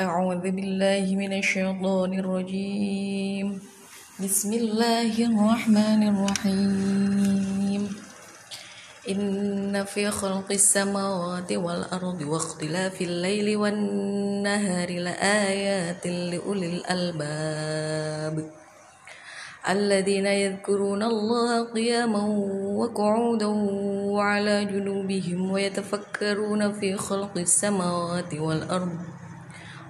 [0.00, 3.60] أعوذ بالله من الشيطان الرجيم.
[4.24, 7.96] بسم الله الرحمن الرحيم.
[9.08, 18.50] إن في خلق السماوات والأرض واختلاف الليل والنهار لآيات لأولي الألباب.
[19.68, 22.24] الذين يذكرون الله قياما
[22.80, 23.46] وقعودا
[24.16, 29.21] وعلى جنوبهم ويتفكرون في خلق السماوات والأرض.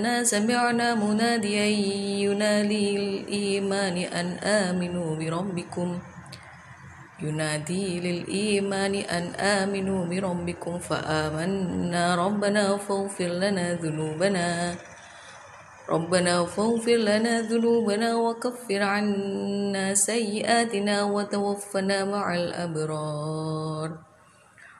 [0.00, 1.64] إننا سمعنا مناديا
[2.24, 5.98] ينادي الإيمان أن آمنوا بربكم.
[7.22, 12.16] ينادي للإيمان أن آمنوا بربكم فآمنا.
[12.16, 14.74] ربنا فاغفر لنا ذنوبنا.
[15.90, 24.09] ربنا فاغفر لنا ذنوبنا وكفر عنا سيئاتنا وتوفنا مع الأبرار.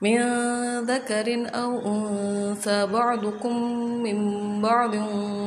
[0.00, 0.18] من
[0.80, 3.56] ذكر أو أنثى بعضكم
[4.02, 4.18] من
[4.62, 4.94] بعض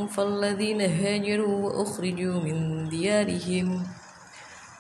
[0.07, 3.83] فالذين هاجروا وأخرجوا من ديارهم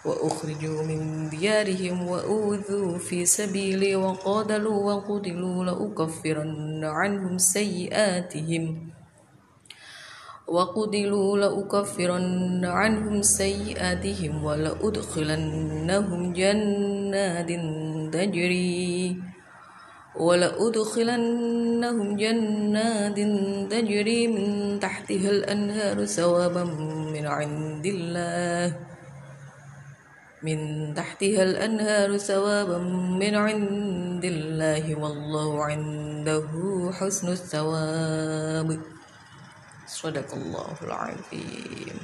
[0.05, 8.89] وأخرجوا من ديارهم وأوذوا في سبيلي وقاتلوا وقتلوا لأكفرن عنهم سيئاتهم
[10.47, 17.49] وقتلوا لأكفرن عنهم سيئاتهم ولأدخلنهم جنات
[18.13, 19.32] تجري
[20.15, 23.19] ولأدخلنهم جنات
[23.71, 26.63] تجري من تحتها الأنهار ثوابا
[27.13, 28.77] من عند الله.
[30.43, 32.77] من تحتها الأنهار ثوابا
[33.19, 36.47] من عند الله والله عنده
[36.93, 38.79] حسن الثواب.
[39.87, 41.97] صدق الله العظيم.